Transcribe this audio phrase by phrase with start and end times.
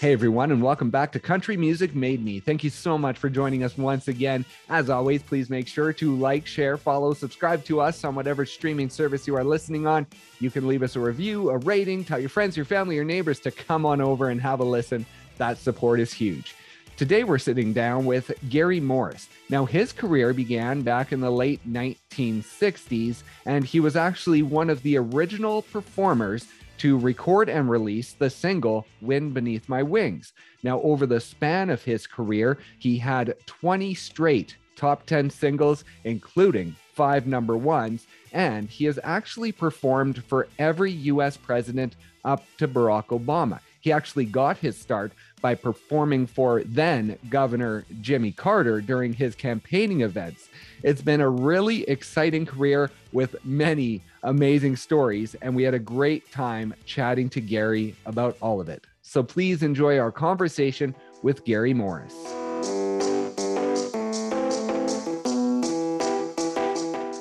[0.00, 2.40] Hey everyone, and welcome back to Country Music Made Me.
[2.40, 4.46] Thank you so much for joining us once again.
[4.70, 8.88] As always, please make sure to like, share, follow, subscribe to us on whatever streaming
[8.88, 10.06] service you are listening on.
[10.38, 13.40] You can leave us a review, a rating, tell your friends, your family, your neighbors
[13.40, 15.04] to come on over and have a listen.
[15.36, 16.54] That support is huge.
[16.96, 19.28] Today, we're sitting down with Gary Morris.
[19.50, 24.82] Now, his career began back in the late 1960s, and he was actually one of
[24.82, 26.46] the original performers
[26.80, 30.32] to record and release the single Wind Beneath My Wings.
[30.62, 36.74] Now, over the span of his career, he had 20 straight top 10 singles, including
[36.94, 43.08] five number ones, and he has actually performed for every US president up to Barack
[43.08, 43.60] Obama.
[43.82, 45.12] He actually got his start
[45.42, 50.48] by performing for then Governor Jimmy Carter during his campaigning events.
[50.82, 56.30] It's been a really exciting career with many amazing stories, and we had a great
[56.30, 58.86] time chatting to Gary about all of it.
[59.02, 62.14] So please enjoy our conversation with Gary Morris.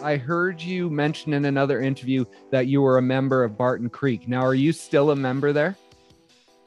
[0.01, 4.27] I heard you mention in another interview that you were a member of Barton Creek.
[4.27, 5.75] Now, are you still a member there?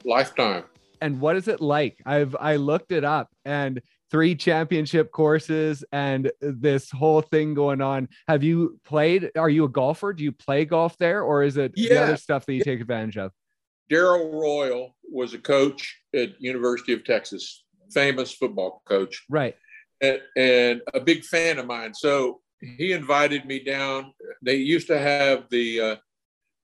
[0.05, 0.63] Lifetime.
[1.01, 2.01] And what is it like?
[2.05, 3.81] I've I looked it up and
[4.13, 8.07] three championship courses and this whole thing going on.
[8.27, 9.31] Have you played?
[9.35, 10.13] Are you a golfer?
[10.13, 11.89] Do you play golf there, or is it yeah.
[11.89, 13.31] the other stuff that you take advantage of?
[13.89, 19.55] Darrell Royal was a coach at University of Texas, famous football coach, right?
[19.99, 21.95] And, and a big fan of mine.
[21.95, 24.13] So he invited me down.
[24.43, 25.95] They used to have the uh,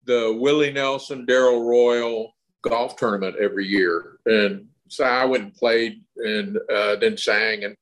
[0.05, 6.01] the Willie Nelson Darrell Royal golf tournament every year, and so I went and played
[6.17, 7.63] and uh, then sang.
[7.63, 7.75] And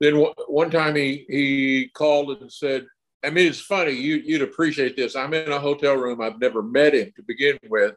[0.00, 2.86] then w- one time he he called and said,
[3.24, 3.92] I mean, it's funny.
[3.92, 5.16] You you'd appreciate this.
[5.16, 6.20] I'm in a hotel room.
[6.20, 7.94] I've never met him to begin with,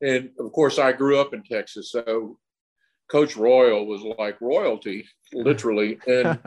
[0.00, 2.38] and of course, I grew up in Texas, so
[3.10, 5.98] Coach Royal was like royalty, literally.
[6.06, 6.38] And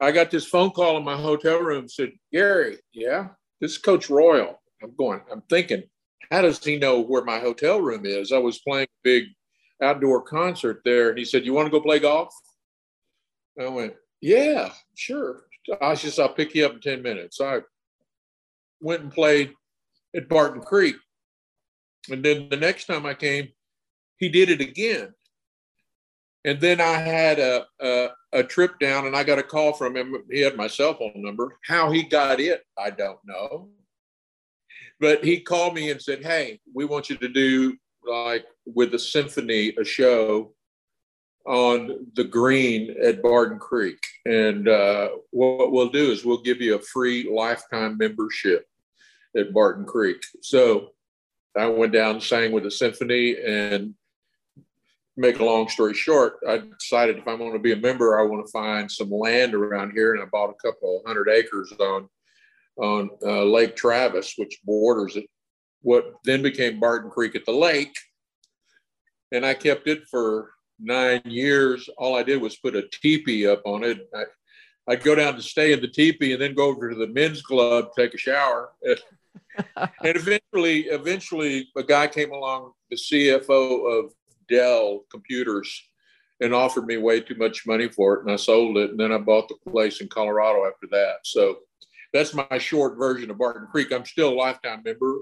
[0.00, 1.88] I got this phone call in my hotel room.
[1.88, 3.28] Said, Gary, yeah,
[3.60, 4.60] this is Coach Royal.
[4.82, 5.20] I'm going.
[5.32, 5.84] I'm thinking,
[6.30, 8.32] how does he know where my hotel room is?
[8.32, 9.24] I was playing a big
[9.82, 11.10] outdoor concert there.
[11.10, 12.34] And he said, You want to go play golf?
[13.60, 15.42] I went, Yeah, sure.
[15.80, 17.36] I just, I'll pick you up in 10 minutes.
[17.36, 17.60] So I
[18.80, 19.54] went and played
[20.16, 20.96] at Barton Creek.
[22.10, 23.48] And then the next time I came,
[24.18, 25.12] he did it again.
[26.44, 29.94] And then I had a, a, a, trip down and I got a call from
[29.96, 30.16] him.
[30.30, 31.58] He had my cell phone number.
[31.66, 33.68] How he got it, I don't know.
[35.00, 37.76] But he called me and said, Hey, we want you to do
[38.06, 40.52] like with the symphony a show
[41.46, 43.98] on the green at Barton Creek.
[44.26, 48.66] And uh, what we'll do is we'll give you a free lifetime membership
[49.36, 50.22] at Barton Creek.
[50.42, 50.90] So
[51.56, 53.94] I went down and sang with the symphony and
[55.16, 58.22] make a long story short, I decided if I'm going to be a member, I
[58.22, 60.14] want to find some land around here.
[60.14, 62.08] And I bought a couple hundred acres on,
[62.78, 65.26] on uh, Lake Travis, which borders it
[65.82, 67.94] what then became Barton Creek at the lake.
[69.32, 71.88] And I kept it for nine years.
[71.98, 74.08] All I did was put a teepee up on it.
[74.14, 74.24] I,
[74.88, 77.42] would go down to stay in the teepee and then go over to the men's
[77.42, 78.72] club, take a shower.
[78.84, 78.98] and
[80.02, 84.12] eventually, eventually, a guy came along, the CFO of
[84.48, 85.82] Dell Computers,
[86.40, 88.22] and offered me way too much money for it.
[88.22, 88.90] And I sold it.
[88.90, 91.18] And then I bought the place in Colorado after that.
[91.24, 91.58] So
[92.12, 93.92] that's my short version of Barton Creek.
[93.92, 95.18] I'm still a lifetime member.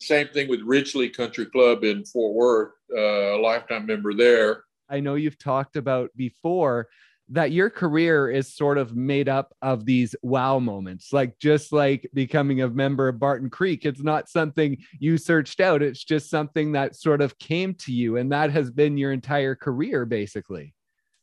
[0.00, 4.64] Same thing with Ridglea Country Club in Fort Worth, uh, a lifetime member there.
[4.88, 6.88] I know you've talked about before
[7.28, 12.08] that your career is sort of made up of these wow moments, like just like
[12.14, 13.84] becoming a member of Barton Creek.
[13.84, 18.16] It's not something you searched out, it's just something that sort of came to you.
[18.16, 20.74] And that has been your entire career, basically.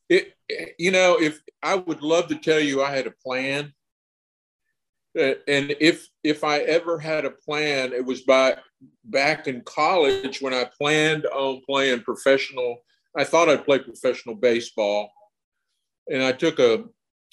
[0.09, 0.33] It,
[0.77, 3.73] you know, if I would love to tell you I had a plan
[5.17, 8.57] Uh, and if if I ever had a plan, it was by
[9.05, 12.77] back in college when I planned on playing professional.
[13.15, 15.11] I thought I'd play professional baseball,
[16.09, 16.85] and I took a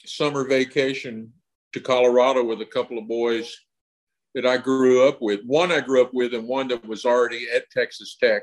[0.05, 1.33] summer vacation
[1.73, 3.57] to Colorado with a couple of boys
[4.35, 5.41] that I grew up with.
[5.47, 8.43] One I grew up with, and one that was already at Texas Tech.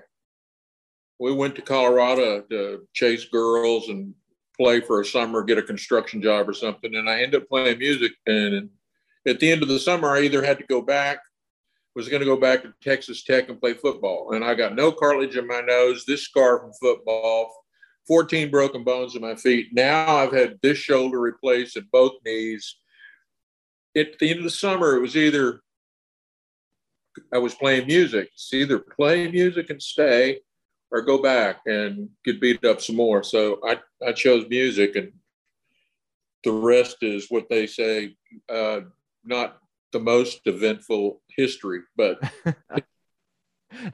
[1.20, 4.14] We went to Colorado to chase girls and
[4.58, 6.96] play for a summer, get a construction job or something.
[6.96, 8.70] And I ended up playing music and
[9.28, 11.20] at the end of the summer, I either had to go back,
[11.96, 14.34] was going to go back to Texas Tech and play football.
[14.34, 17.54] And I got no cartilage in my nose, this scar from football,
[18.08, 19.70] 14 broken bones in my feet.
[19.74, 22.78] Now I've had this shoulder replaced and both knees.
[23.96, 25.62] At the end of the summer, it was either
[27.34, 28.30] I was playing music.
[28.34, 30.40] It's either play music and stay
[30.92, 33.24] or go back and get beat up some more.
[33.24, 35.12] So I, I chose music, and
[36.44, 38.16] the rest is what they say,
[38.50, 38.82] uh,
[39.28, 39.58] not
[39.92, 42.20] the most eventful history, but.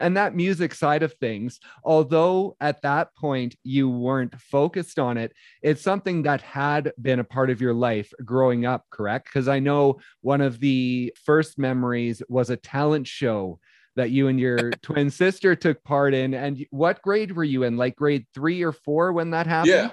[0.00, 5.32] and that music side of things, although at that point you weren't focused on it,
[5.62, 9.26] it's something that had been a part of your life growing up, correct?
[9.26, 13.58] Because I know one of the first memories was a talent show
[13.96, 16.34] that you and your twin sister took part in.
[16.34, 17.76] And what grade were you in?
[17.76, 19.72] Like grade three or four when that happened?
[19.72, 19.90] Yeah,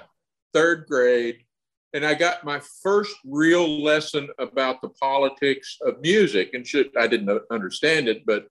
[0.52, 1.44] third grade.
[1.94, 6.54] And I got my first real lesson about the politics of music.
[6.54, 8.46] And should, I didn't understand it, but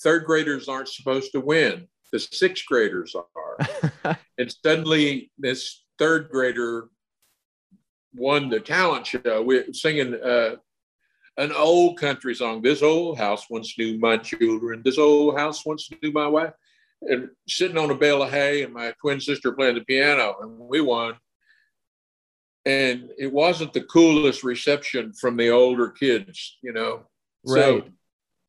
[0.00, 1.88] third graders aren't supposed to win.
[2.12, 4.16] The sixth graders are.
[4.38, 6.88] and suddenly, this third grader
[8.14, 9.42] won the talent show.
[9.42, 10.56] We're singing uh,
[11.36, 12.62] an old country song.
[12.62, 14.82] This old house once knew my children.
[14.84, 16.52] This old house once knew my wife.
[17.02, 20.58] And sitting on a bale of hay, and my twin sister playing the piano, and
[20.58, 21.14] we won.
[22.66, 27.02] And it wasn't the coolest reception from the older kids, you know.
[27.46, 27.60] Right.
[27.60, 27.82] So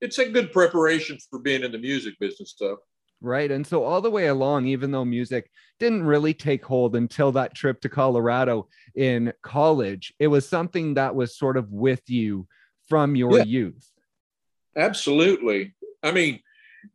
[0.01, 2.77] it's a good preparation for being in the music business, though.
[3.21, 3.51] Right.
[3.51, 7.55] And so all the way along, even though music didn't really take hold until that
[7.55, 12.47] trip to Colorado in college, it was something that was sort of with you
[12.87, 13.91] from your yeah, youth.
[14.77, 15.75] Absolutely.
[16.03, 16.39] I mean,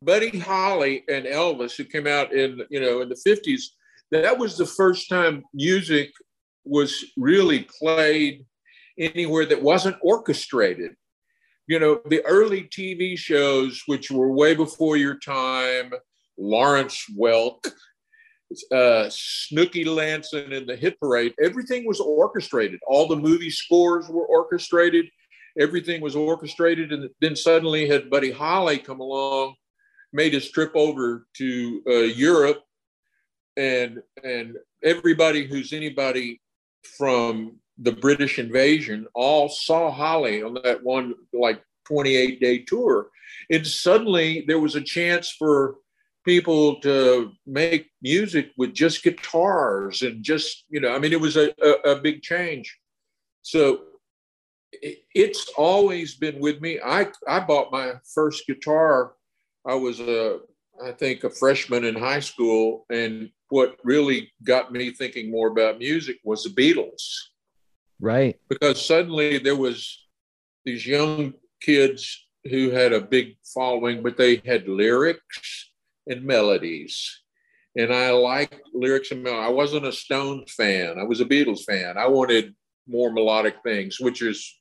[0.03, 3.75] Buddy Holly and Elvis, who came out in you know in the fifties,
[4.11, 6.11] that was the first time music
[6.65, 8.45] was really played
[8.99, 10.93] anywhere that wasn't orchestrated.
[11.67, 15.93] You know, the early TV shows, which were way before your time,
[16.37, 17.71] Lawrence Welk,
[18.73, 22.81] uh, Snooky Lanson in the hit parade, everything was orchestrated.
[22.87, 25.07] All the movie scores were orchestrated
[25.59, 26.93] everything was orchestrated.
[26.93, 29.55] And then suddenly had Buddy Holly come along,
[30.13, 32.63] made his trip over to uh, Europe,
[33.57, 36.41] and and everybody who's anybody
[36.85, 43.09] from the British invasion all saw Holly on that one like 28 day tour.
[43.51, 45.77] And suddenly there was a chance for
[46.25, 51.37] people to make music with just guitars and just, you know, I mean, it was
[51.37, 52.79] a, a, a big change.
[53.43, 53.81] So
[54.73, 56.79] it's always been with me.
[56.85, 59.13] I I bought my first guitar.
[59.67, 60.41] I was a
[60.85, 65.79] I think a freshman in high school, and what really got me thinking more about
[65.79, 67.03] music was the Beatles.
[68.01, 68.39] Right.
[68.49, 70.07] Because suddenly there was
[70.65, 75.71] these young kids who had a big following, but they had lyrics
[76.07, 77.23] and melodies.
[77.77, 79.47] And I liked lyrics and melodies.
[79.47, 80.99] I wasn't a Stones fan.
[80.99, 81.99] I was a Beatles fan.
[81.99, 82.55] I wanted
[82.89, 84.59] more melodic things, which is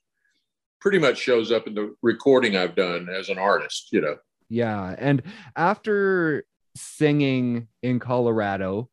[0.82, 4.18] pretty much shows up in the recording I've done as an artist, you know.
[4.50, 4.96] Yeah.
[4.98, 5.22] And
[5.56, 8.90] after singing in Colorado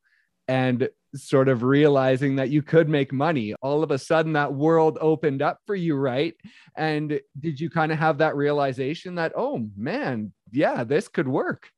[0.48, 4.98] and sort of realizing that you could make money, all of a sudden that world
[5.00, 6.34] opened up for you, right?
[6.76, 11.70] And did you kind of have that realization that, oh man, yeah, this could work?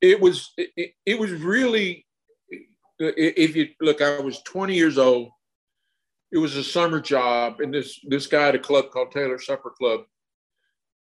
[0.00, 2.06] It was, it, it was really,
[2.98, 5.30] if you look, I was 20 years old
[6.30, 9.70] it was a summer job, and this this guy at a club called Taylor Supper
[9.70, 10.00] Club.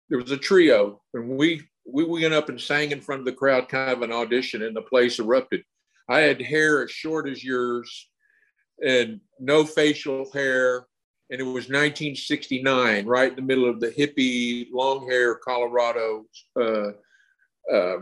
[0.08, 3.32] There was a trio, and we we went up and sang in front of the
[3.32, 5.62] crowd, kind of an audition, and the place erupted.
[6.08, 8.08] I had hair as short as yours,
[8.84, 10.86] and no facial hair,
[11.30, 16.24] and it was 1969, right in the middle of the hippie, long hair Colorado
[16.58, 16.90] uh,
[17.72, 17.98] uh,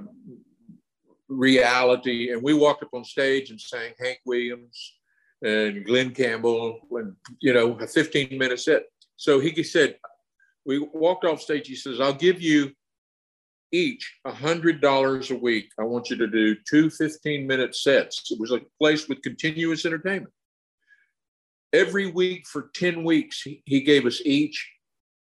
[1.29, 2.33] reality.
[2.33, 4.95] And we walked up on stage and sang Hank Williams
[5.43, 8.85] and Glen Campbell, and you know, a 15 minute set.
[9.17, 9.97] So he said,
[10.67, 11.69] we walked off stage.
[11.69, 12.73] He says, I'll give you
[13.73, 15.71] each a hundred dollars a week.
[15.79, 18.31] I want you to do two 15 minute sets.
[18.31, 20.33] It was a place with continuous entertainment.
[21.73, 24.73] Every week for 10 weeks, he gave us each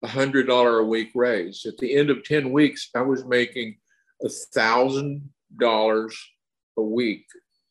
[0.03, 1.65] a hundred dollar a week raise.
[1.65, 3.75] At the end of 10 weeks, I was making
[4.23, 6.17] a thousand dollars
[6.77, 7.25] a week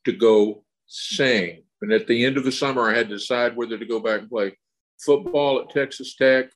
[0.04, 3.78] to go sing and at the end of the summer, I had to decide whether
[3.78, 4.56] to go back and play
[4.98, 6.50] football at Texas Tech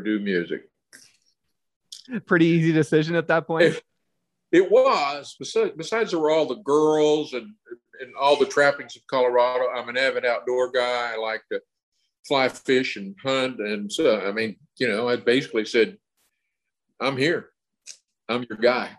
[0.00, 0.68] do music.
[2.26, 3.64] Pretty easy decision at that point.
[3.64, 3.82] It,
[4.50, 5.36] it was.
[5.38, 7.52] Besides, besides, there were all the girls and
[8.00, 9.68] and all the trappings of Colorado.
[9.68, 11.12] I'm an avid outdoor guy.
[11.12, 11.60] I like to
[12.26, 15.96] fly fish and hunt, and so I mean, you know, I basically said,
[17.00, 17.50] "I'm here.
[18.28, 18.90] I'm your guy."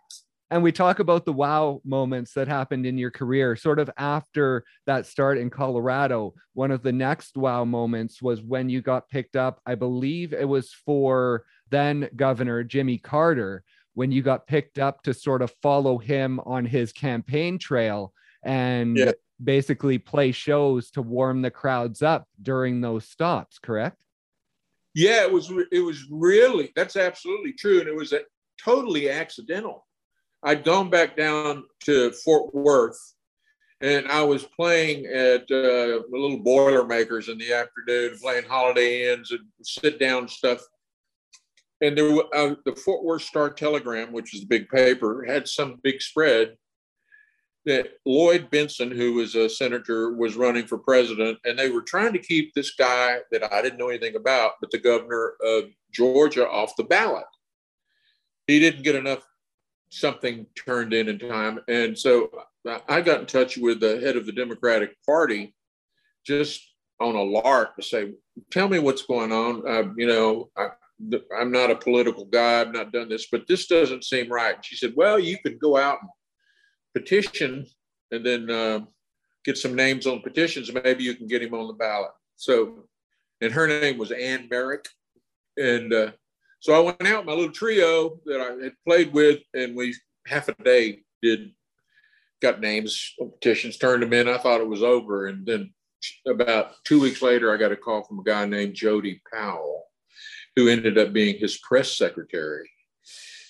[0.53, 4.63] And we talk about the wow moments that happened in your career sort of after
[4.85, 9.35] that start in colorado one of the next wow moments was when you got picked
[9.35, 13.63] up i believe it was for then governor jimmy carter
[13.95, 18.95] when you got picked up to sort of follow him on his campaign trail and
[18.97, 19.11] Yeah.
[19.43, 23.97] basically play shows to warm the crowds up during those stops, correct?
[24.95, 25.51] Yeah, it was.
[25.71, 26.71] It was really.
[26.75, 28.21] That's absolutely true, and it was a,
[28.63, 29.85] totally accidental.
[30.43, 32.99] I'd gone back down to Fort Worth,
[33.81, 39.41] and I was playing at uh, little Boilermakers in the afternoon, playing Holiday Inns and
[39.61, 40.61] sit down stuff.
[41.81, 45.79] And there, uh, the Fort Worth Star Telegram, which is the big paper, had some
[45.81, 46.57] big spread
[47.65, 52.11] that Lloyd Bentsen, who was a senator, was running for president, and they were trying
[52.11, 56.49] to keep this guy that I didn't know anything about, but the governor of Georgia,
[56.49, 57.23] off the ballot.
[58.47, 59.25] He didn't get enough
[59.93, 62.29] something turned in in time, and so
[62.87, 65.55] I- got in touch with the head of the Democratic Party,
[66.25, 66.61] just
[66.99, 68.13] on a lark to say,
[68.51, 70.69] "Tell me what's going on." Uh, you know, I,
[71.37, 72.61] I'm not a political guy.
[72.61, 74.63] I've not done this, but this doesn't seem right.
[74.63, 76.09] She said, "Well, you could go out and
[76.93, 77.67] petition
[78.11, 78.79] and then uh,
[79.43, 80.71] get some names on petitions.
[80.71, 82.11] Maybe you can get him on the ballot.
[82.35, 82.85] So,
[83.41, 84.87] and her name was Ann Merrick.
[85.57, 86.11] And uh,
[86.63, 89.93] so I went out, my little trio that I had played with, and we
[90.25, 91.51] half a day did,
[92.41, 94.29] got names on petitions, turned them in.
[94.29, 95.27] I thought it was over.
[95.27, 95.73] And then
[96.25, 99.83] about two weeks later, I got a call from a guy named Jody Powell,
[100.55, 102.71] who ended up being his press secretary.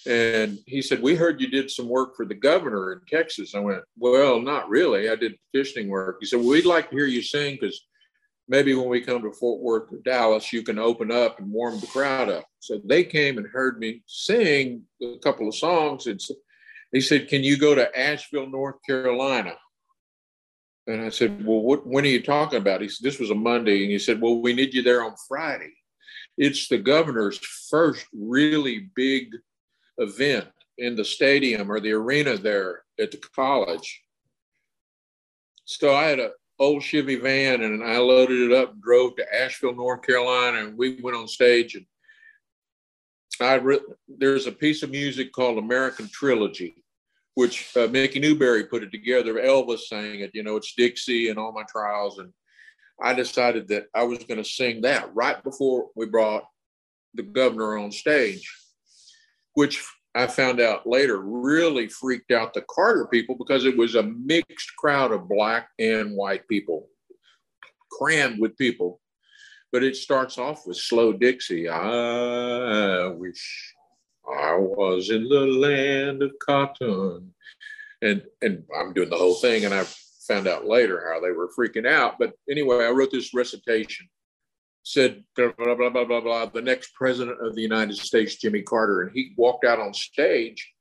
[0.08, 3.54] And he said, We heard you did some work for the governor in Texas.
[3.54, 5.12] I went, Well, not really.
[5.12, 6.18] I did petitioning work.
[6.20, 7.86] He said, Well, we'd like to hear you sing because
[8.48, 11.80] maybe when we come to Fort Worth or Dallas, you can open up and warm
[11.80, 12.46] the crowd up.
[12.60, 16.08] So they came and heard me sing a couple of songs.
[16.08, 16.22] And
[16.92, 19.56] he said, Can you go to Asheville, North Carolina?
[20.88, 22.82] And I said, Well, what, when are you talking about?
[22.82, 23.84] He said, This was a Monday.
[23.84, 25.74] And he said, Well, we need you there on Friday.
[26.38, 29.30] It's the governor's first really big
[29.98, 30.48] event
[30.78, 34.02] in the stadium or the arena there at the college.
[35.66, 36.32] So I had a
[36.64, 40.78] old Chevy van and I loaded it up and drove to Asheville, North Carolina, and
[40.78, 41.86] we went on stage and
[43.42, 46.84] I re- there's a piece of music called American Trilogy,
[47.34, 49.36] which uh, Mickey Newbury put it together.
[49.36, 52.20] Elvis sang it, you know, it's Dixie and all my trials.
[52.20, 52.32] And
[53.02, 56.44] I decided that I was going to sing that right before we brought
[57.16, 58.48] the governor on stage
[59.54, 64.04] which I found out later really freaked out the Carter people because it was a
[64.04, 66.88] mixed crowd of black and white people,
[67.92, 69.00] crammed with people.
[69.72, 71.68] But it starts off with slow Dixie.
[71.68, 73.74] I wish
[74.30, 77.34] I was in the land of cotton.
[78.04, 79.86] And and I'm doing the whole thing, and I
[80.28, 82.20] found out later how they were freaking out.
[82.20, 84.08] But anyway, I wrote this recitation
[84.84, 88.62] said blah, blah, blah, blah, blah, blah, the next president of the United States, Jimmy
[88.62, 89.02] Carter.
[89.02, 90.72] And he walked out on stage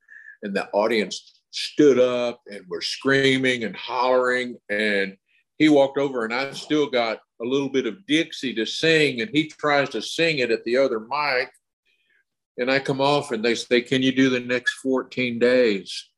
[0.43, 4.57] and the audience stood up and were screaming and hollering.
[4.69, 5.15] And
[5.57, 9.31] he walked over and I still got a little bit of Dixie to sing and
[9.33, 11.49] he tries to sing it at the other mic.
[12.57, 16.09] And I come off and they say, can you do the next 14 days?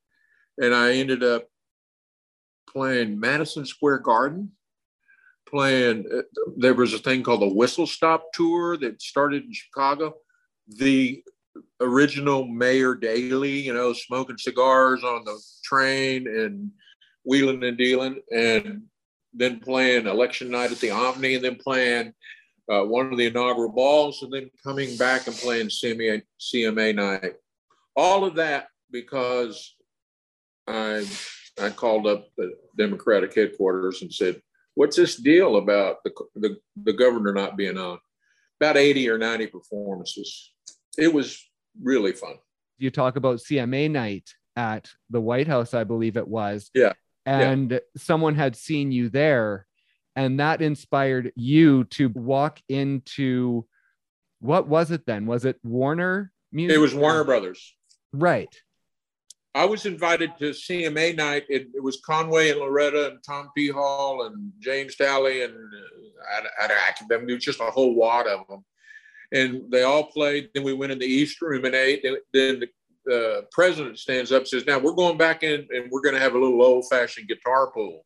[0.57, 1.47] And I ended up
[2.67, 4.51] playing Madison Square Garden
[5.55, 6.05] playing.
[6.13, 6.21] uh,
[6.57, 10.15] There was a thing called the Whistle Stop Tour that started in Chicago.
[10.67, 11.23] The
[11.79, 16.71] original Mayor Daley, you know, smoking cigars on the train and
[17.23, 18.83] wheeling and dealing, and
[19.33, 22.13] then playing election night at the Omni, and then playing
[22.69, 27.33] uh, one of the inaugural balls, and then coming back and playing CMA, CMA night.
[27.95, 29.73] All of that because
[30.67, 31.05] I
[31.61, 34.41] I called up the Democratic headquarters and said,
[34.75, 37.97] what's this deal about the, the, the governor not being on?
[38.61, 40.53] About 80 or 90 performances.
[40.97, 41.43] It was
[41.81, 42.35] really fun.
[42.77, 46.69] You talk about CMA night at the White House, I believe it was.
[46.73, 46.93] Yeah.
[47.25, 49.65] And someone had seen you there,
[50.15, 53.65] and that inspired you to walk into
[54.39, 55.25] what was it then?
[55.25, 56.75] Was it Warner Music?
[56.75, 57.75] It was Warner Brothers.
[58.13, 58.53] Right.
[59.55, 61.45] I was invited to CMA night.
[61.47, 63.69] It, it was Conway and Loretta and Tom T.
[63.69, 68.27] Hall and James Talley and uh, I, I, I, it was just a whole wad
[68.27, 68.65] of them.
[69.31, 70.49] And they all played.
[70.53, 72.05] Then we went in the East Room and ate.
[72.33, 72.63] Then
[73.05, 76.15] the uh, president stands up and says, Now we're going back in and we're going
[76.15, 78.05] to have a little old fashioned guitar pull.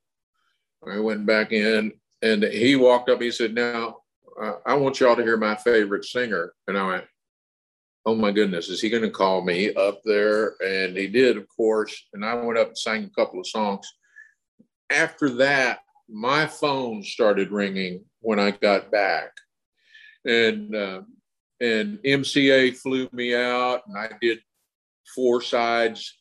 [0.88, 3.22] I went back in and he walked up.
[3.22, 3.98] He said, Now
[4.40, 6.54] uh, I want y'all to hear my favorite singer.
[6.68, 7.06] And I went,
[8.06, 10.56] oh my goodness, is he going to call me up there?
[10.66, 12.08] And he did, of course.
[12.14, 13.88] And I went up and sang a couple of songs.
[14.90, 15.80] After that,
[16.10, 19.32] my phone started ringing when I got back,
[20.26, 21.02] and uh,
[21.62, 24.40] and MCA flew me out, and I did
[25.14, 26.16] four sides.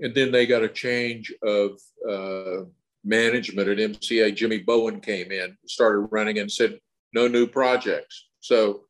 [0.00, 2.64] And then they got a change of uh,
[3.04, 4.34] management at MCA.
[4.34, 6.78] Jimmy Bowen came in, started running, and said,
[7.14, 8.28] no new projects.
[8.40, 8.82] So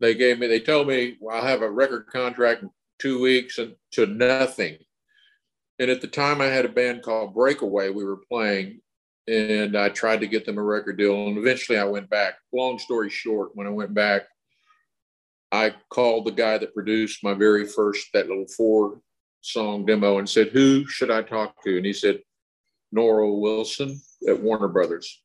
[0.00, 3.58] they gave me, they told me well, I'll have a record contract in two weeks
[3.58, 4.78] and to nothing.
[5.78, 8.80] And at the time, I had a band called Breakaway we were playing,
[9.26, 11.28] and I tried to get them a record deal.
[11.28, 12.34] And eventually, I went back.
[12.52, 14.22] Long story short, when I went back,
[15.52, 19.00] I called the guy that produced my very first, that little four
[19.40, 21.76] song demo, and said, Who should I talk to?
[21.76, 22.20] And he said,
[22.94, 25.22] Norro Wilson at Warner Brothers.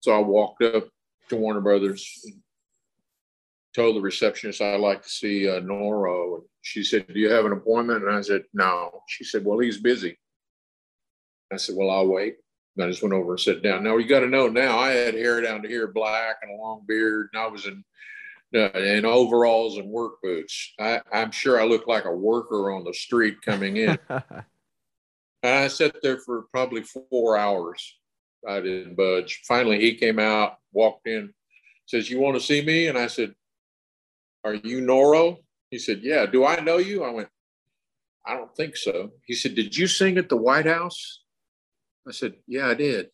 [0.00, 0.88] So I walked up
[1.28, 2.24] to Warner Brothers,
[3.74, 6.36] told the receptionist I'd like to see uh, Norro.
[6.36, 8.04] And she said, Do you have an appointment?
[8.04, 9.02] And I said, No.
[9.08, 10.18] She said, Well, he's busy.
[11.52, 12.36] I said, Well, I'll wait.
[12.76, 13.84] And I just went over and sat down.
[13.84, 16.62] Now, you got to know now, I had hair down to here, black and a
[16.62, 17.84] long beard, and I was in
[18.54, 20.74] uh, in overalls and work boots.
[20.78, 23.98] I, I'm sure I looked like a worker on the street coming in.
[24.08, 24.44] and
[25.42, 27.96] I sat there for probably four hours.
[28.48, 29.42] I didn't budge.
[29.48, 31.32] Finally, he came out, walked in,
[31.86, 32.86] says, You want to see me?
[32.86, 33.34] And I said,
[34.44, 35.38] Are you Norro?
[35.70, 36.26] He said, Yeah.
[36.26, 37.02] Do I know you?
[37.02, 37.28] I went,
[38.26, 39.10] I don't think so.
[39.26, 41.22] He said, Did you sing at the White House?
[42.06, 43.08] I said, Yeah, I did.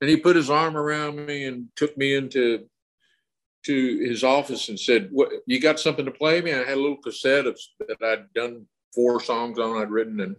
[0.00, 2.66] And he put his arm around me and took me into
[3.64, 6.80] to his office and said, "What you got something to play me?" I had a
[6.80, 10.36] little cassette of that I'd done four songs on, I'd written, and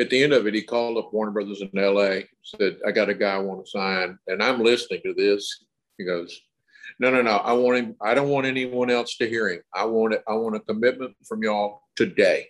[0.00, 2.28] at the end of it, he called up Warner Brothers in L.A.
[2.42, 5.64] Said, "I got a guy I want to sign," and I'm listening to this.
[5.98, 6.40] He goes,
[6.98, 7.36] "No, no, no.
[7.36, 7.96] I want him.
[8.00, 9.62] I don't want anyone else to hear him.
[9.74, 10.22] I want it.
[10.28, 12.48] I want a commitment from y'all today."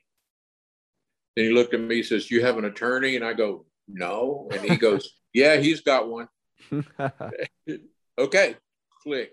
[1.36, 1.96] Then he looked at me.
[1.96, 5.80] He says, "You have an attorney?" And I go, "No." And he goes, "Yeah, he's
[5.80, 6.28] got one."
[8.18, 8.56] okay,
[9.02, 9.32] click.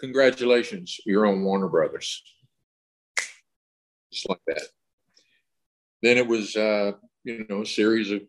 [0.00, 2.22] Congratulations, you're on Warner Brothers.
[4.12, 4.62] Just like that.
[6.02, 6.92] Then it was, uh,
[7.24, 8.20] you know, a series of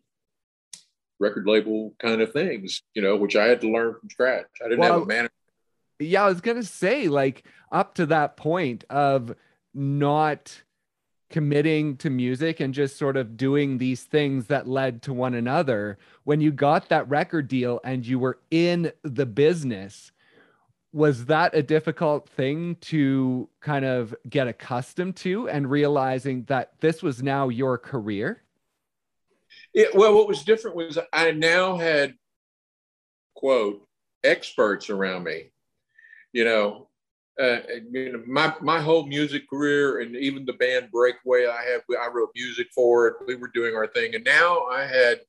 [1.18, 4.46] record label kind of things, you know, which I had to learn from scratch.
[4.64, 5.32] I didn't well, have a manager.
[5.98, 9.34] Yeah, I was gonna say, like, up to that point of
[9.74, 10.62] not
[11.28, 15.98] committing to music and just sort of doing these things that led to one another.
[16.24, 20.12] When you got that record deal and you were in the business,
[20.92, 27.02] was that a difficult thing to kind of get accustomed to and realizing that this
[27.02, 28.42] was now your career?
[29.74, 32.14] Yeah, well, what was different was I now had,
[33.34, 33.86] quote,
[34.24, 35.50] experts around me.
[36.36, 36.88] You know,
[37.40, 41.80] uh, you know, my my whole music career and even the band Breakaway I have,
[41.98, 43.14] I wrote music for it.
[43.26, 45.20] We were doing our thing, and now I had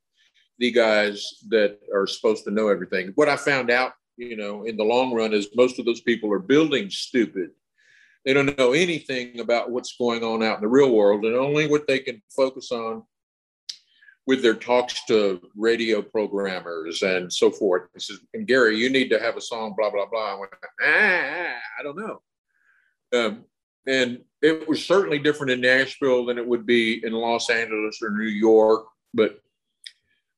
[0.59, 3.13] the guys that are supposed to know everything.
[3.15, 6.33] What I found out you know, in the long run is most of those people
[6.33, 7.51] are building stupid.
[8.25, 11.67] They don't know anything about what's going on out in the real world and only
[11.67, 13.03] what they can focus on
[14.27, 17.83] with their talks to radio programmers and so forth.
[17.93, 20.35] He says, and Gary, you need to have a song, blah, blah, blah.
[20.35, 20.51] I went,
[20.83, 22.21] ah, I don't know.
[23.15, 23.45] Um,
[23.87, 28.11] and it was certainly different in Nashville than it would be in Los Angeles or
[28.11, 28.87] New York.
[29.13, 29.39] But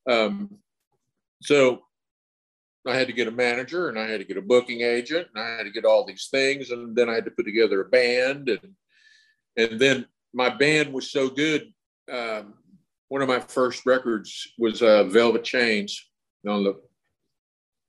[0.08, 0.58] um,
[1.42, 1.80] so
[2.86, 5.42] I had to get a manager and I had to get a booking agent and
[5.42, 7.88] I had to get all these things and then I had to put together a
[7.88, 8.74] band and
[9.56, 11.72] and then my band was so good.
[12.10, 12.54] Um,
[13.10, 16.08] one of my first records was uh, Velvet Chains
[16.48, 16.80] on the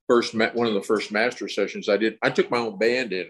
[0.08, 2.18] first ma- one of the first master sessions I did.
[2.24, 3.30] I took my own band in,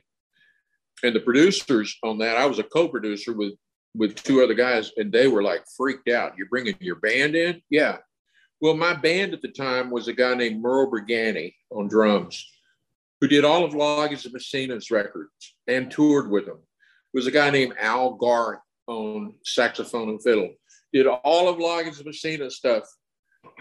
[1.04, 3.54] and the producers on that I was a co-producer with
[3.94, 6.38] with two other guys, and they were like freaked out.
[6.38, 7.62] You're bringing your band in?
[7.70, 7.98] Yeah.
[8.62, 12.48] Well, my band at the time was a guy named Merel Bregante on drums,
[13.20, 16.60] who did all of Loggins and Messina's records and toured with them.
[17.14, 20.52] There was a guy named Al Garth on saxophone and fiddle,
[20.94, 22.84] did all of Loggins Messina stuff,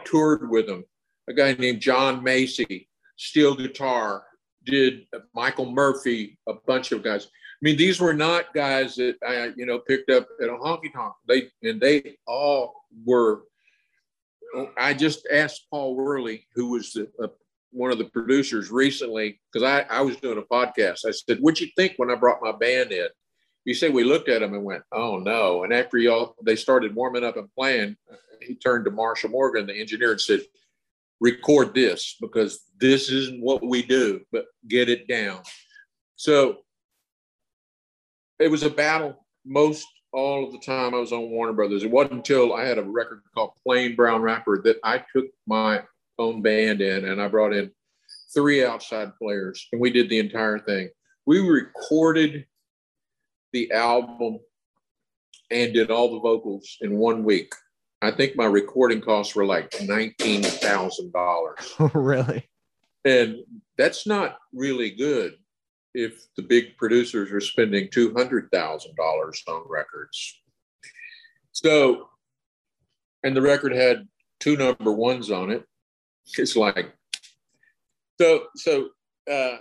[0.05, 0.85] toured with them.
[1.29, 4.25] A guy named John Macy, steel guitar,
[4.65, 7.27] did Michael Murphy, a bunch of guys.
[7.27, 10.93] I mean, these were not guys that I, you know, picked up at a honky
[10.93, 11.15] tonk.
[11.29, 13.43] They and they all were
[14.77, 17.29] I just asked Paul Worley, who was the, uh,
[17.73, 21.07] one of the producers recently, because I, I was doing a podcast.
[21.07, 23.09] I said, What'd you think when I brought my band in?
[23.65, 25.65] He said, We looked at him and went, Oh no.
[25.65, 27.97] And after y'all, they started warming up and playing,
[28.41, 30.41] he turned to Marshall Morgan, the engineer, and said,
[31.21, 35.43] Record this because this isn't what we do, but get it down.
[36.17, 36.59] So
[38.39, 41.85] it was a battle most all of the time I was on Warner Brothers.
[41.85, 45.83] It wasn't until I had a record called Plain Brown Wrapper that I took my
[46.19, 47.71] own band in and I brought in
[48.35, 50.89] three outside players and we did the entire thing.
[51.27, 52.47] We recorded
[53.53, 54.39] the album
[55.51, 57.53] and did all the vocals in one week.
[58.03, 61.75] I think my recording costs were like nineteen thousand dollars.
[61.95, 62.49] really?
[63.05, 63.39] And
[63.77, 65.35] that's not really good
[65.95, 70.41] if the big producers are spending two hundred thousand dollars on records.
[71.53, 72.09] So,
[73.23, 74.09] and the record had
[74.39, 75.65] two number ones on it.
[76.39, 76.95] It's like
[78.21, 78.45] so.
[78.57, 78.89] So,
[79.31, 79.59] uh,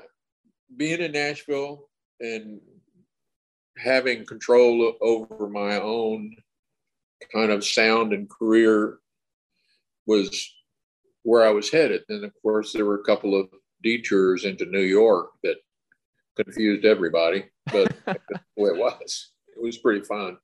[0.77, 1.89] being in Nashville
[2.21, 2.61] and
[3.79, 6.35] having control over my own
[7.33, 8.99] kind of sound and career
[10.05, 10.51] was
[11.23, 12.03] where I was headed.
[12.09, 13.49] And of course, there were a couple of
[13.83, 15.57] detours into New York that
[16.35, 19.31] confused everybody, but the way it was.
[19.55, 20.37] It was pretty fun.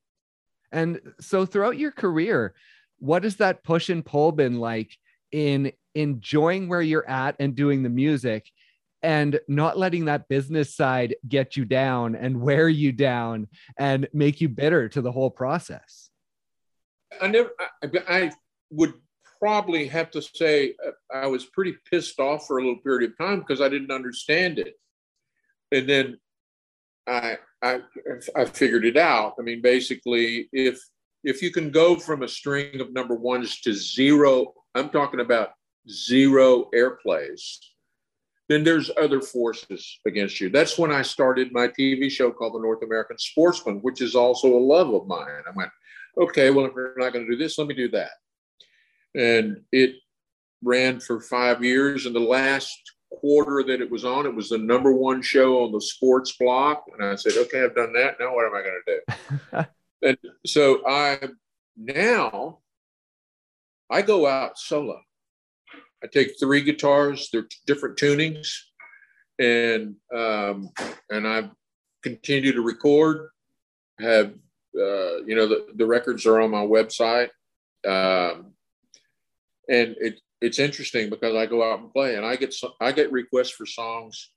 [0.72, 2.54] And so, throughout your career,
[3.00, 4.98] what has that push and pull been like
[5.32, 8.52] in enjoying where you're at and doing the music
[9.06, 14.42] and not letting that business side get you down and wear you down and make
[14.42, 16.10] you bitter to the whole process?
[17.22, 18.32] I never, I, I
[18.72, 18.96] would
[19.40, 23.18] probably have to say uh, I was pretty pissed off for a little period of
[23.18, 24.74] time because I didn't understand it.
[25.72, 26.20] And then
[27.08, 27.82] I, I,
[28.36, 29.36] I figured it out.
[29.40, 30.82] I mean, basically, if
[31.24, 35.50] if you can go from a string of number ones to zero, I'm talking about
[35.90, 37.58] zero airplays,
[38.48, 40.50] then there's other forces against you.
[40.50, 44.56] That's when I started my TV show called The North American Sportsman, which is also
[44.56, 45.44] a love of mine.
[45.48, 45.72] I went,
[46.18, 48.12] okay, well, if we're not going to do this, let me do that.
[49.16, 49.96] And it
[50.64, 52.06] ran for five years.
[52.06, 52.78] And the last
[53.12, 56.86] quarter that it was on, it was the number one show on the sports block.
[56.94, 58.18] And I said, okay, I've done that.
[58.20, 58.94] Now what am I going to
[59.54, 59.66] do?
[60.04, 61.20] and so I
[61.78, 62.60] now
[63.90, 65.02] I go out solo.
[66.06, 68.48] I take three guitars, they're different tunings,
[69.40, 70.70] and um,
[71.10, 71.50] and I
[72.04, 73.30] continue to record.
[74.00, 74.36] Have
[74.78, 77.30] uh, you know the, the records are on my website,
[77.88, 78.54] um,
[79.68, 82.92] and it it's interesting because I go out and play, and I get some, I
[82.92, 84.30] get requests for songs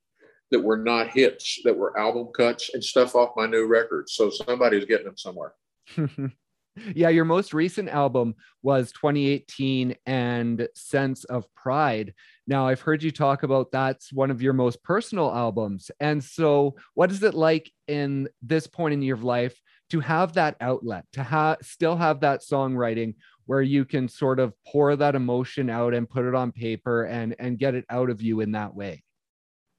[0.49, 4.13] that were not hits, that were album cuts and stuff off my new records.
[4.13, 5.53] So somebody's getting them somewhere.
[6.95, 12.13] yeah, your most recent album was 2018 and Sense of Pride.
[12.47, 15.91] Now, I've heard you talk about that's one of your most personal albums.
[15.99, 19.59] And so, what is it like in this point in your life
[19.91, 24.53] to have that outlet, to have still have that songwriting where you can sort of
[24.67, 28.21] pour that emotion out and put it on paper and and get it out of
[28.21, 29.03] you in that way?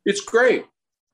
[0.04, 0.64] It's great.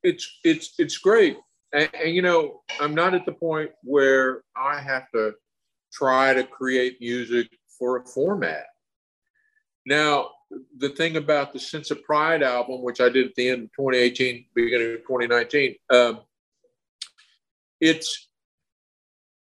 [0.03, 1.37] It's it's it's great.
[1.73, 5.35] And, and, you know, I'm not at the point where I have to
[5.97, 8.67] try to create music for a format.
[9.87, 10.31] Now,
[10.79, 13.71] the thing about the Sense of Pride album, which I did at the end of
[13.73, 16.21] 2018, beginning of 2019, um,
[17.81, 18.29] it's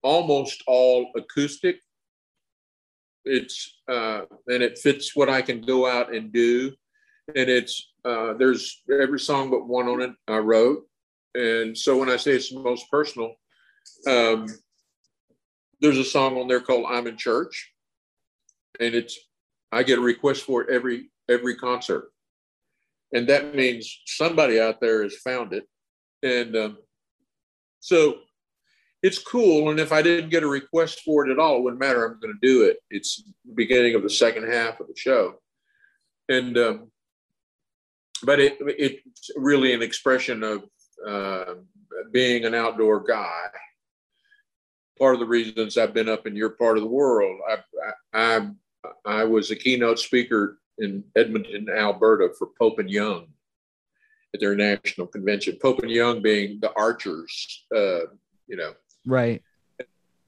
[0.03, 1.77] almost all acoustic.
[3.25, 6.73] It's uh, and it fits what I can go out and do,
[7.29, 10.83] and it's uh, there's every song but one on it I wrote,
[11.35, 13.35] and so when I say it's the most personal,
[14.09, 14.49] um,
[15.83, 17.73] there's a song on there called "I'm in Church,"
[18.81, 19.19] and it's
[19.73, 22.13] I get a request for it every every concert,
[23.13, 25.69] and that means somebody out there has found it,
[26.23, 26.79] and um,
[27.81, 28.21] so
[29.03, 29.71] it's cool.
[29.71, 32.07] And if I didn't get a request for it at all, it wouldn't matter.
[32.07, 32.79] I'm going to do it.
[32.89, 35.41] It's beginning of the second half of the show,
[36.29, 36.93] and um,
[38.23, 40.63] but it it's really an expression of
[41.07, 41.55] uh,
[42.13, 43.49] being an outdoor guy
[45.03, 47.41] part of the reasons I've been up in your part of the world.
[47.51, 47.57] I,
[48.15, 48.51] I, I,
[49.05, 53.27] I was a keynote speaker in Edmonton, Alberta for Pope and Young
[54.33, 55.59] at their national convention.
[55.61, 58.07] Pope and Young being the archers, uh,
[58.47, 58.75] you know.
[59.05, 59.43] Right.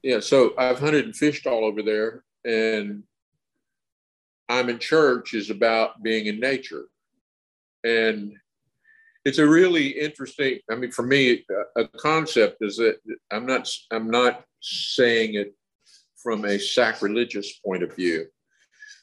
[0.03, 0.19] Yeah.
[0.19, 3.03] So I've hunted and fished all over there, and
[4.49, 6.87] I'm in church is about being in nature,
[7.85, 8.33] and
[9.25, 10.59] it's a really interesting.
[10.71, 12.97] I mean, for me, a concept is that
[13.31, 13.69] I'm not.
[13.91, 15.53] I'm not saying it
[16.25, 18.25] from a sacrilegious point of view.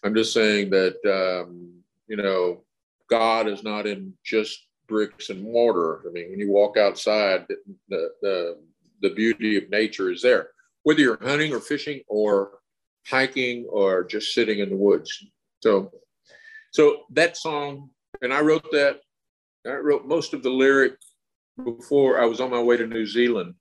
[0.04, 1.72] I'm just saying that, um,
[2.08, 2.64] you know,
[3.08, 4.58] God is not in just
[4.88, 6.02] bricks and mortar.
[6.08, 7.46] I mean, when you walk outside,
[7.88, 8.58] the, the,
[9.02, 10.48] the beauty of nature is there,
[10.82, 12.58] whether you're hunting or fishing or
[13.06, 15.24] hiking or just sitting in the woods.
[15.62, 15.92] So,
[16.72, 19.00] so that song, and I wrote that,
[19.66, 20.94] I wrote most of the lyric
[21.62, 23.55] before I was on my way to New Zealand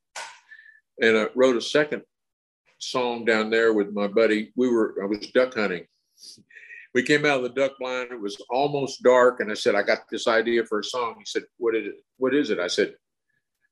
[1.02, 2.04] and I wrote a second
[2.78, 4.52] song down there with my buddy.
[4.56, 5.86] We were I was duck hunting.
[6.94, 8.12] We came out of the duck blind.
[8.12, 11.26] It was almost dark, and I said, "I got this idea for a song." He
[11.26, 11.96] said, "What is it?
[12.18, 12.96] What is it?" I said,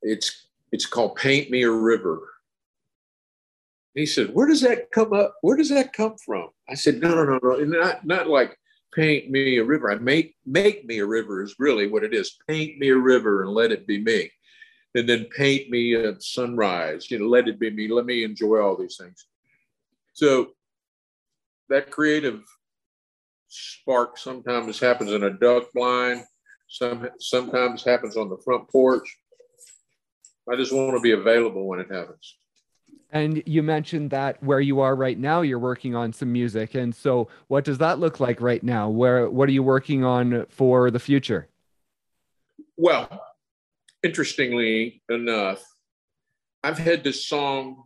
[0.02, 2.28] "It's it's called Paint Me a River."
[3.94, 5.36] He said, "Where does that come up?
[5.42, 8.58] Where does that come from?" I said, "No, no, no, no, not not like
[8.94, 9.92] paint me a river.
[9.92, 12.38] I make make me a river is really what it is.
[12.48, 14.32] Paint me a river and let it be me,
[14.96, 17.10] and then paint me a sunrise.
[17.10, 17.88] You know, let it be me.
[17.88, 19.28] Let me enjoy all these things."
[20.14, 20.56] So
[21.70, 22.44] that creative
[23.48, 26.26] spark sometimes happens in a duck blind.
[26.68, 29.18] Some sometimes happens on the front porch.
[30.52, 32.38] I just want to be available when it happens.
[33.12, 36.76] And you mentioned that where you are right now, you're working on some music.
[36.76, 38.90] And so, what does that look like right now?
[38.90, 41.48] Where what are you working on for the future?
[42.78, 43.10] Well,
[44.04, 45.64] interestingly enough,
[46.64, 47.84] I've had this song,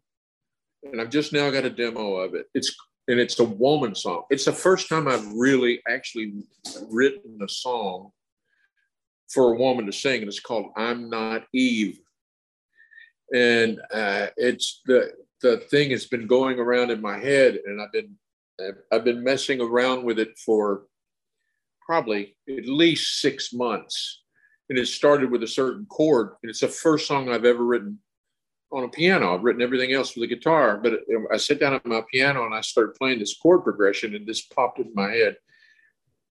[0.83, 2.47] and I've just now got a demo of it.
[2.53, 2.75] It's
[3.07, 4.23] and it's a woman song.
[4.29, 6.33] It's the first time I've really actually
[6.89, 8.11] written a song
[9.29, 12.02] for a woman to sing, and it's called "I'm Not Eve."
[13.33, 17.91] And uh, it's the the thing has been going around in my head, and I've
[17.91, 18.15] been
[18.91, 20.83] I've been messing around with it for
[21.85, 24.21] probably at least six months.
[24.69, 27.99] And it started with a certain chord, and it's the first song I've ever written
[28.71, 29.35] on a piano.
[29.35, 32.55] I've written everything else with a guitar, but I sit down at my piano and
[32.55, 35.35] I started playing this chord progression, and this popped in my head.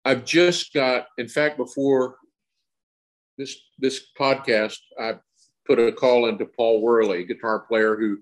[0.03, 2.15] I've just got, in fact, before
[3.38, 5.15] this this podcast, I
[5.65, 8.19] put a call into Paul Worley, guitar player who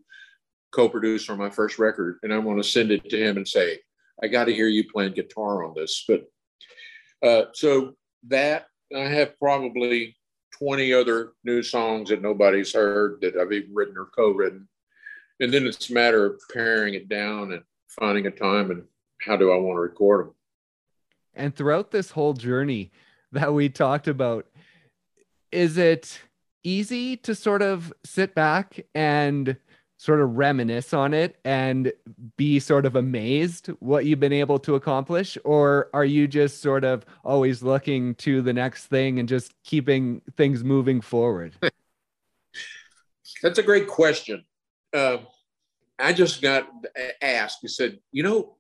[0.72, 3.80] co-produced on my first record, and I want to send it to him and say,
[4.22, 6.06] I got to hear you playing guitar on this.
[6.08, 6.26] But
[7.26, 7.94] uh, so
[8.28, 10.16] that I have probably
[10.60, 14.68] 20 other new songs that nobody's heard that I've even written or co-written.
[15.40, 18.84] And then it's a matter of paring it down and finding a time and
[19.20, 20.34] how do I want to record them.
[21.34, 22.92] And throughout this whole journey
[23.32, 24.46] that we talked about,
[25.52, 26.20] is it
[26.64, 29.58] easy to sort of sit back and
[29.98, 31.94] sort of reminisce on it and
[32.36, 35.38] be sort of amazed what you've been able to accomplish?
[35.46, 40.22] Or are you just sort of always looking to the next thing and just keeping
[40.36, 41.56] things moving forward?
[43.42, 44.44] That's a great question.
[44.94, 45.18] Uh,
[46.00, 46.68] i just got
[47.22, 48.58] asked you said you know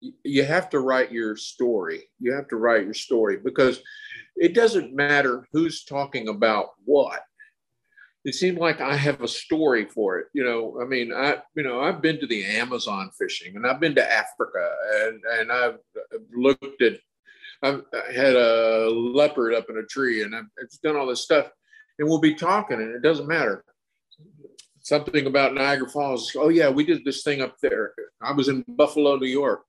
[0.00, 2.02] you have to write your story.
[2.20, 3.82] You have to write your story because
[4.36, 7.20] it doesn't matter who's talking about what
[8.26, 10.26] it seemed like I have a story for it.
[10.34, 13.78] You know, I mean, I you know I've been to the Amazon fishing and I've
[13.78, 14.68] been to Africa
[15.04, 15.78] and and I've
[16.34, 16.98] looked at
[17.62, 21.46] I've had a leopard up in a tree and I've, I've done all this stuff
[22.00, 23.64] and we'll be talking and it doesn't matter.
[24.80, 26.34] Something about Niagara Falls.
[26.36, 27.94] Oh yeah, we did this thing up there.
[28.20, 29.62] I was in Buffalo, New York.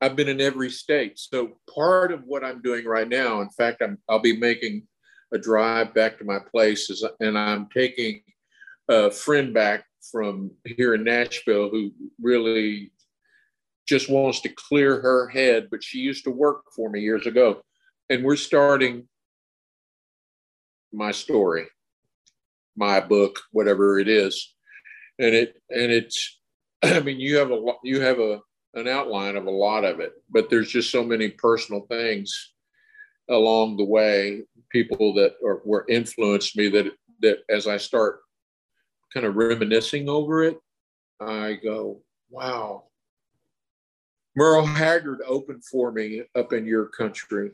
[0.00, 1.20] I've been in every state.
[1.20, 4.88] So part of what I'm doing right now, in fact, I'm, I'll be making
[5.36, 8.22] a drive back to my place, and I'm taking
[8.88, 12.90] a friend back from here in Nashville who really
[13.86, 17.60] just wants to clear her head, but she used to work for me years ago.
[18.10, 19.08] And we're starting
[20.92, 21.66] my story,
[22.76, 24.54] my book, whatever it is.
[25.18, 26.38] And it and it's
[26.82, 28.40] I mean you have a you have a
[28.74, 32.54] an outline of a lot of it, but there's just so many personal things
[33.28, 38.20] along the way, people that are, were influenced me that that as I start
[39.12, 40.58] kind of reminiscing over it,
[41.20, 42.84] I go, wow.
[44.36, 47.52] Merle Haggard opened for me up in your country.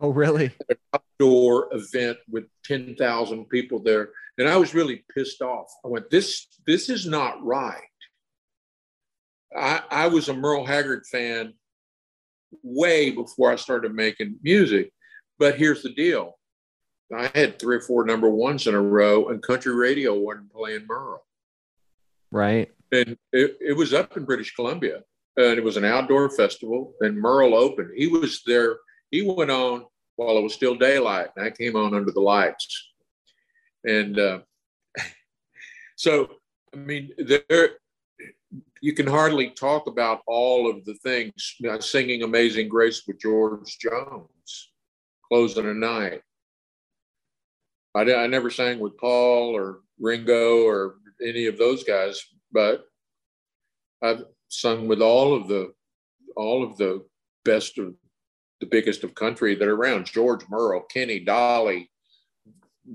[0.00, 0.52] Oh, really?
[0.68, 4.10] An outdoor event with 10,000 people there.
[4.38, 5.66] And I was really pissed off.
[5.84, 7.82] I went, this, this is not right.
[9.56, 11.54] I, I was a Merle Haggard fan
[12.62, 14.92] way before I started making music.
[15.42, 16.38] But here's the deal
[17.12, 20.86] I had three or four number ones in a row, and country radio wasn't playing
[20.86, 21.26] Merle.
[22.30, 22.70] Right.
[22.92, 25.00] And it, it was up in British Columbia,
[25.36, 27.90] and it was an outdoor festival, and Merle opened.
[27.96, 28.76] He was there,
[29.10, 32.92] he went on while it was still daylight, and I came on under the lights.
[33.82, 34.38] And uh,
[35.96, 36.36] so,
[36.72, 37.70] I mean, there,
[38.80, 41.56] you can hardly talk about all of the things.
[41.58, 44.28] You know, singing Amazing Grace with George Jones
[45.32, 46.20] closing a night.
[47.94, 52.84] I, I never sang with Paul or Ringo or any of those guys, but
[54.02, 55.72] I've sung with all of the
[56.36, 57.06] all of the
[57.46, 57.94] best of
[58.60, 60.04] the biggest of country that are around.
[60.04, 61.90] George Merle, Kenny, Dolly,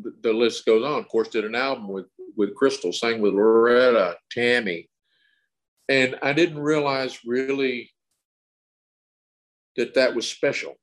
[0.04, 1.00] the, the list goes on.
[1.00, 4.92] Of course, did an album with with Crystal, sang with Loretta, Tammy,
[5.90, 7.90] and I didn't realize really
[9.76, 10.76] that that was special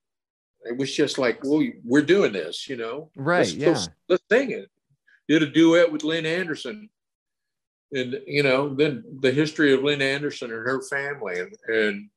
[0.64, 3.10] it was just like, well, we're doing this, you know.
[3.16, 3.38] Right.
[3.38, 3.68] Let's, yeah.
[3.68, 4.70] Let's, let's sing it.
[5.28, 6.90] Did a duet with Lynn Anderson
[7.94, 12.10] and you know, then the history of Lynn Anderson and her family, and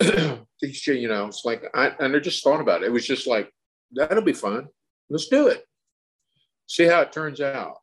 [0.00, 2.86] and you know, it's like I and I just thought about it.
[2.86, 3.52] It was just like
[3.92, 4.68] that'll be fun.
[5.10, 5.64] Let's do it.
[6.66, 7.76] See how it turns out.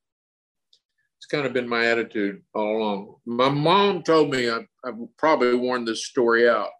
[1.19, 3.15] It's kind of been my attitude all along.
[3.25, 6.71] My mom told me I, I've probably worn this story out.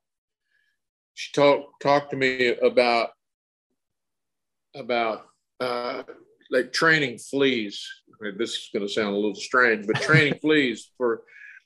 [1.13, 3.09] She talked talked to me about
[4.75, 5.27] about
[5.59, 6.03] uh,
[6.49, 7.87] like training fleas.
[8.37, 11.23] This is going to sound a little strange, but training fleas for,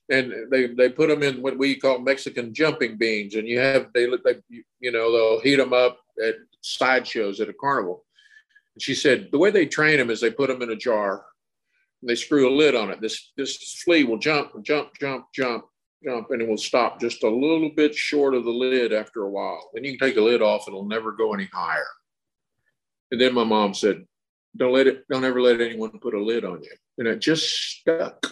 [0.10, 3.88] and they they put them in what we call Mexican jumping beans, and you have
[3.94, 8.04] they look like you know they'll heat them up at sideshows at a carnival.
[8.76, 11.26] And she said the way they train them is they put them in a jar,
[12.02, 13.02] and they screw a lid on it.
[13.02, 15.66] This this flea will jump, jump, jump, jump,
[16.04, 19.30] jump, and it will stop just a little bit short of the lid after a
[19.30, 19.70] while.
[19.74, 21.88] Then you can take the lid off; it'll never go any higher.
[23.12, 24.06] And then my mom said,
[24.56, 25.08] "Don't let it.
[25.10, 28.26] Don't ever let anyone put a lid on you." And it just stuck.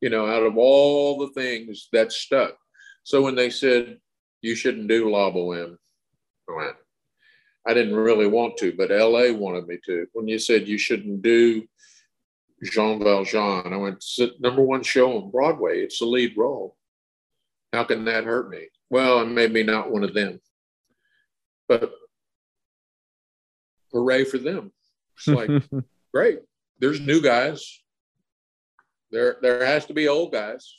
[0.00, 2.56] You know, out of all the things that stuck.
[3.04, 3.98] So when they said
[4.40, 5.76] you shouldn't do La Boheme,
[6.48, 6.76] I went.
[7.66, 10.06] I didn't really want to, but LA wanted me to.
[10.12, 11.64] When you said you shouldn't do
[12.64, 14.04] Jean Valjean, I went
[14.40, 15.80] number one show on Broadway.
[15.80, 16.76] It's the lead role.
[17.72, 18.66] How can that hurt me?
[18.90, 20.40] Well, it made me not one of them.
[21.68, 21.92] But
[23.92, 24.72] hooray for them.
[25.16, 25.50] It's like,
[26.14, 26.40] great.
[26.78, 27.82] There's new guys.
[29.10, 30.74] There, there has to be old guys,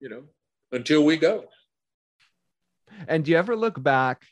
[0.00, 0.24] you know,
[0.72, 1.44] until we go.
[3.08, 4.22] And do you ever look back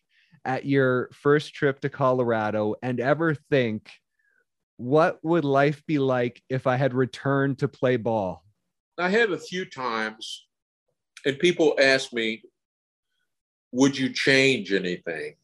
[0.45, 3.91] at your first trip to Colorado and ever think,
[4.77, 8.45] what would life be like if I had returned to play ball?
[8.99, 10.47] I have a few times,
[11.25, 12.43] and people ask me,
[13.71, 15.35] would you change anything?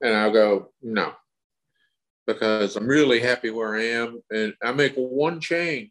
[0.00, 1.12] And I'll go, no
[2.32, 4.22] because I'm really happy where I am.
[4.30, 5.90] And I make one change.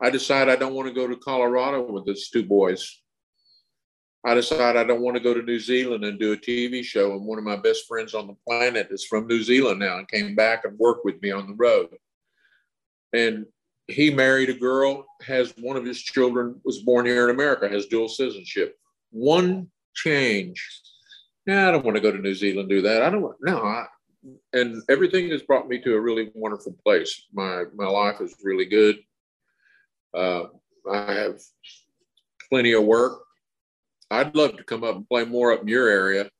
[0.00, 3.00] I decide I don't want to go to Colorado with those two boys.
[4.26, 7.12] I decide I don't want to go to New Zealand and do a TV show.
[7.12, 10.08] And one of my best friends on the planet is from New Zealand now and
[10.08, 11.94] came back and worked with me on the road.
[13.12, 13.46] And
[13.88, 17.86] he married a girl, has one of his children was born here in America, has
[17.86, 18.76] dual citizenship.
[19.10, 20.82] One change.
[21.46, 23.02] Yeah, I don't want to go to New Zealand do that.
[23.02, 23.86] I don't want no, I,
[24.54, 27.26] and everything has brought me to a really wonderful place.
[27.32, 28.98] My my life is really good.
[30.14, 30.44] Uh,
[30.90, 31.40] I have
[32.48, 33.20] plenty of work.
[34.10, 36.30] I'd love to come up and play more up in your area.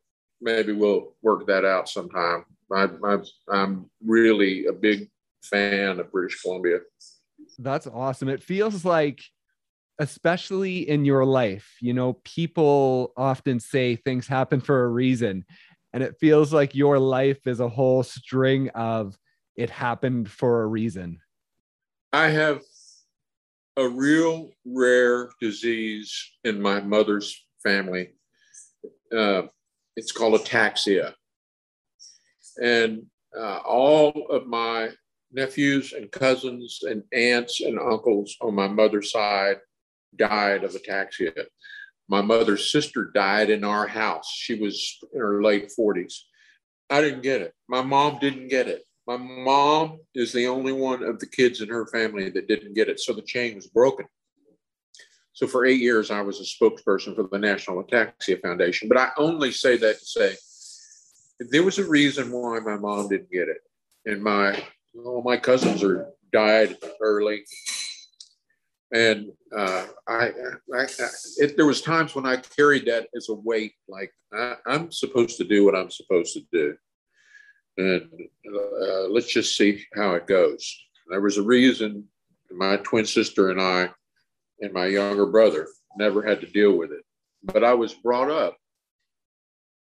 [0.41, 2.45] Maybe we'll work that out sometime.
[2.73, 3.19] I, I,
[3.51, 5.11] I'm really a big
[5.43, 6.81] fan of British Columbia.
[7.59, 8.29] That's awesome.
[8.29, 9.23] It feels like,
[9.99, 15.45] especially in your life, you know, people often say things happen for a reason
[15.95, 19.17] and it feels like your life is a whole string of
[19.57, 21.21] it happened for a reason.
[22.13, 22.63] I have
[23.77, 26.13] a real rare disease
[26.43, 28.15] in my mother's family.
[29.17, 29.43] Uh,
[29.95, 31.15] it's called ataxia.
[32.61, 33.05] And
[33.39, 34.91] uh, all of my
[35.35, 39.57] nephews and cousins and aunts and uncles on my mother's side
[40.17, 41.47] died of ataxia
[42.09, 44.31] my mother's sister died in our house.
[44.31, 46.15] She was in her late 40s.
[46.91, 47.55] I didn't get it.
[47.69, 48.85] My mom didn't get it.
[49.07, 52.89] My mom is the only one of the kids in her family that didn't get
[52.89, 53.01] it.
[53.01, 54.07] So the chain was broken.
[55.33, 58.89] So for eight years, I was a spokesperson for the National Ataxia Foundation.
[58.89, 60.37] But I only say that to say
[61.41, 63.59] there was a reason why my mom didn't get it.
[64.07, 64.63] And my
[65.05, 67.45] all my cousins are died early
[68.95, 70.29] and uh, I,
[70.73, 70.87] I, I
[71.39, 75.37] it, there was times when I carried that as a weight, like I, am supposed
[75.39, 76.77] to do what I'm supposed to do,
[77.77, 78.09] and
[78.55, 80.73] uh, let's just see how it goes.
[81.11, 82.05] There was a reason
[82.53, 83.91] my twin sister and I,
[84.61, 87.05] and my younger brother, never had to deal with it,
[87.43, 88.57] but I was brought up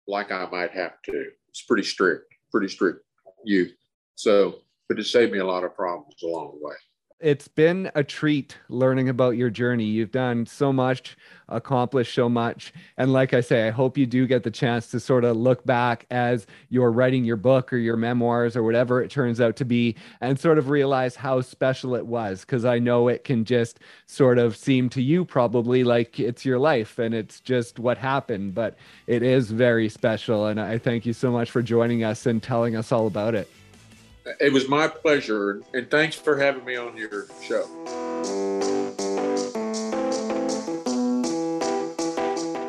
[0.08, 1.26] like I might have to.
[1.50, 3.02] It's pretty strict, pretty strict
[3.44, 3.76] youth.
[4.16, 6.76] So, but it saved me a lot of problems along the way
[7.22, 9.86] it's been a treat learning about your journey.
[9.86, 11.16] You've done so much,
[11.48, 12.74] accomplished so much.
[12.98, 15.66] And like I say, I hope you do get the chance to sort of look
[15.66, 19.66] back as you're writing your book or your memoirs or whatever it turns out to
[19.66, 22.44] be and sort of realize how special it was.
[22.44, 26.60] Cause I know it can just sort of seem to you probably like it's your
[26.60, 28.76] life and it's just what happened, but
[29.08, 30.48] it is very special.
[30.48, 33.50] And I thank you so much for joining us and telling us all about it.
[34.40, 37.64] It was my pleasure, and thanks for having me on your show.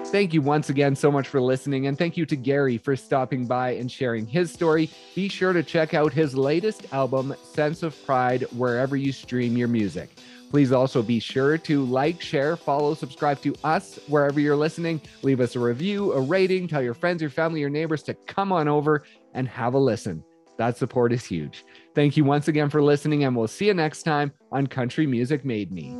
[0.09, 3.46] Thank you once again so much for listening, and thank you to Gary for stopping
[3.46, 4.90] by and sharing his story.
[5.14, 9.68] Be sure to check out his latest album, Sense of Pride, wherever you stream your
[9.68, 10.18] music.
[10.50, 15.00] Please also be sure to like, share, follow, subscribe to us wherever you're listening.
[15.22, 18.52] Leave us a review, a rating, tell your friends, your family, your neighbors to come
[18.52, 19.04] on over
[19.34, 20.22] and have a listen.
[20.57, 21.64] That support is huge.
[21.94, 25.44] Thank you once again for listening, and we'll see you next time on Country Music
[25.44, 25.96] Made Me.